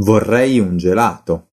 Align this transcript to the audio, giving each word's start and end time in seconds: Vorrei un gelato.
Vorrei 0.00 0.60
un 0.60 0.76
gelato. 0.76 1.47